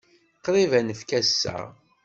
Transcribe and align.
Qrib 0.43 0.71
ad 0.79 0.83
nfak 0.87 1.11
ass-a. 1.19 1.57